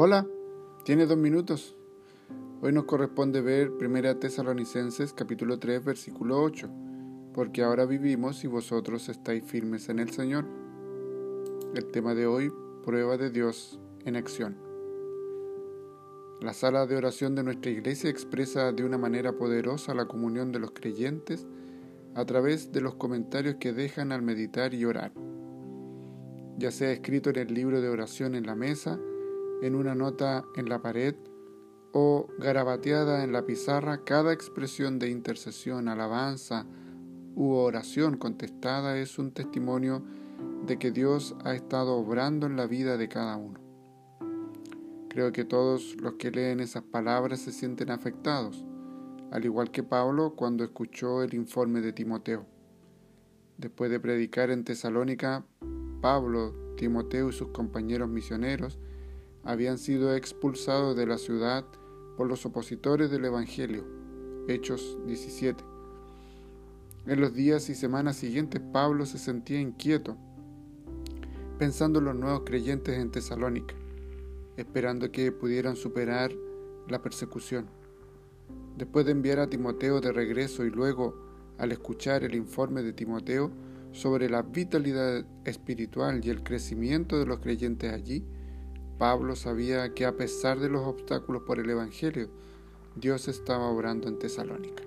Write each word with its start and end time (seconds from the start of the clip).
Hola, 0.00 0.28
tiene 0.84 1.06
dos 1.06 1.18
minutos. 1.18 1.74
Hoy 2.62 2.72
nos 2.72 2.84
corresponde 2.84 3.40
ver 3.40 3.68
1 3.68 4.18
Tesalonicenses 4.18 5.12
capítulo 5.12 5.58
3 5.58 5.84
versículo 5.84 6.40
8, 6.40 6.70
porque 7.34 7.64
ahora 7.64 7.84
vivimos 7.84 8.44
y 8.44 8.46
vosotros 8.46 9.08
estáis 9.08 9.42
firmes 9.42 9.88
en 9.88 9.98
el 9.98 10.10
Señor. 10.10 10.44
El 11.74 11.86
tema 11.86 12.14
de 12.14 12.28
hoy, 12.28 12.52
prueba 12.84 13.16
de 13.16 13.30
Dios 13.30 13.80
en 14.04 14.14
acción. 14.14 14.56
La 16.42 16.52
sala 16.52 16.86
de 16.86 16.94
oración 16.94 17.34
de 17.34 17.42
nuestra 17.42 17.72
iglesia 17.72 18.08
expresa 18.08 18.70
de 18.70 18.84
una 18.84 18.98
manera 18.98 19.32
poderosa 19.32 19.94
la 19.94 20.06
comunión 20.06 20.52
de 20.52 20.60
los 20.60 20.70
creyentes 20.70 21.44
a 22.14 22.24
través 22.24 22.70
de 22.70 22.82
los 22.82 22.94
comentarios 22.94 23.56
que 23.56 23.72
dejan 23.72 24.12
al 24.12 24.22
meditar 24.22 24.74
y 24.74 24.84
orar. 24.84 25.10
Ya 26.56 26.70
sea 26.70 26.92
escrito 26.92 27.30
en 27.30 27.36
el 27.38 27.52
libro 27.52 27.80
de 27.80 27.88
oración 27.88 28.36
en 28.36 28.46
la 28.46 28.54
mesa, 28.54 29.00
en 29.62 29.74
una 29.74 29.94
nota 29.94 30.44
en 30.56 30.68
la 30.68 30.80
pared 30.80 31.14
o 31.92 32.28
garabateada 32.38 33.24
en 33.24 33.32
la 33.32 33.44
pizarra, 33.44 34.04
cada 34.04 34.32
expresión 34.32 34.98
de 34.98 35.10
intercesión, 35.10 35.88
alabanza 35.88 36.66
u 37.34 37.52
oración 37.52 38.16
contestada 38.16 38.98
es 38.98 39.18
un 39.18 39.32
testimonio 39.32 40.02
de 40.66 40.78
que 40.78 40.90
Dios 40.90 41.34
ha 41.44 41.54
estado 41.54 41.96
obrando 41.96 42.46
en 42.46 42.56
la 42.56 42.66
vida 42.66 42.96
de 42.96 43.08
cada 43.08 43.36
uno. 43.36 43.60
Creo 45.08 45.32
que 45.32 45.44
todos 45.44 45.96
los 46.00 46.14
que 46.14 46.30
leen 46.30 46.60
esas 46.60 46.82
palabras 46.82 47.40
se 47.40 47.52
sienten 47.52 47.90
afectados, 47.90 48.64
al 49.30 49.44
igual 49.44 49.70
que 49.70 49.82
Pablo 49.82 50.34
cuando 50.36 50.64
escuchó 50.64 51.22
el 51.22 51.34
informe 51.34 51.80
de 51.80 51.92
Timoteo. 51.92 52.46
Después 53.56 53.90
de 53.90 53.98
predicar 53.98 54.50
en 54.50 54.64
Tesalónica, 54.64 55.44
Pablo, 56.00 56.74
Timoteo 56.76 57.30
y 57.30 57.32
sus 57.32 57.48
compañeros 57.48 58.08
misioneros 58.08 58.78
habían 59.44 59.78
sido 59.78 60.14
expulsados 60.14 60.96
de 60.96 61.06
la 61.06 61.18
ciudad 61.18 61.64
por 62.16 62.26
los 62.26 62.44
opositores 62.44 63.10
del 63.10 63.24
Evangelio. 63.24 63.84
Hechos 64.48 64.98
17. 65.06 65.62
En 67.06 67.20
los 67.20 67.34
días 67.34 67.70
y 67.70 67.74
semanas 67.74 68.16
siguientes 68.16 68.60
Pablo 68.72 69.06
se 69.06 69.18
sentía 69.18 69.60
inquieto, 69.60 70.16
pensando 71.58 72.00
en 72.00 72.06
los 72.06 72.16
nuevos 72.16 72.42
creyentes 72.44 72.98
en 72.98 73.10
Tesalónica, 73.10 73.74
esperando 74.56 75.10
que 75.10 75.32
pudieran 75.32 75.76
superar 75.76 76.32
la 76.88 77.00
persecución. 77.00 77.66
Después 78.76 79.06
de 79.06 79.12
enviar 79.12 79.38
a 79.38 79.48
Timoteo 79.48 80.00
de 80.00 80.12
regreso 80.12 80.64
y 80.64 80.70
luego 80.70 81.14
al 81.58 81.72
escuchar 81.72 82.24
el 82.24 82.34
informe 82.34 82.82
de 82.82 82.92
Timoteo 82.92 83.50
sobre 83.92 84.28
la 84.28 84.42
vitalidad 84.42 85.24
espiritual 85.44 86.24
y 86.24 86.30
el 86.30 86.42
crecimiento 86.42 87.18
de 87.18 87.26
los 87.26 87.40
creyentes 87.40 87.92
allí, 87.92 88.24
Pablo 88.98 89.36
sabía 89.36 89.94
que 89.94 90.04
a 90.06 90.16
pesar 90.16 90.58
de 90.58 90.68
los 90.68 90.84
obstáculos 90.84 91.42
por 91.42 91.60
el 91.60 91.70
Evangelio, 91.70 92.28
Dios 92.96 93.28
estaba 93.28 93.68
obrando 93.68 94.08
en 94.08 94.18
Tesalónica. 94.18 94.82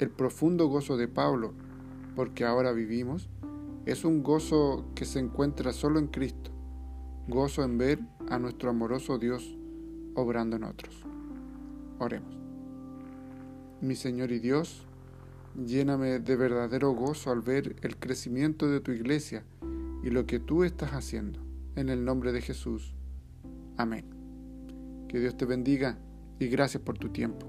El 0.00 0.10
profundo 0.10 0.66
gozo 0.66 0.96
de 0.96 1.06
Pablo, 1.06 1.52
porque 2.16 2.44
ahora 2.44 2.72
vivimos, 2.72 3.28
es 3.86 4.04
un 4.04 4.24
gozo 4.24 4.84
que 4.96 5.04
se 5.04 5.20
encuentra 5.20 5.72
solo 5.72 6.00
en 6.00 6.08
Cristo, 6.08 6.50
gozo 7.28 7.62
en 7.62 7.78
ver 7.78 8.00
a 8.28 8.40
nuestro 8.40 8.70
amoroso 8.70 9.18
Dios 9.18 9.56
obrando 10.16 10.56
en 10.56 10.64
otros. 10.64 11.04
Oremos. 12.00 12.34
Mi 13.80 13.94
Señor 13.94 14.32
y 14.32 14.40
Dios, 14.40 14.82
lléname 15.54 16.18
de 16.18 16.34
verdadero 16.34 16.90
gozo 16.90 17.30
al 17.30 17.42
ver 17.42 17.76
el 17.82 17.96
crecimiento 17.96 18.68
de 18.68 18.80
tu 18.80 18.90
iglesia 18.90 19.44
y 20.02 20.10
lo 20.10 20.26
que 20.26 20.40
tú 20.40 20.64
estás 20.64 20.94
haciendo 20.94 21.51
en 21.76 21.88
el 21.88 22.04
nombre 22.04 22.32
de 22.32 22.40
Jesús. 22.40 22.94
Amén. 23.76 24.04
Que 25.08 25.18
Dios 25.18 25.36
te 25.36 25.44
bendiga 25.44 25.98
y 26.38 26.48
gracias 26.48 26.82
por 26.82 26.98
tu 26.98 27.10
tiempo. 27.10 27.46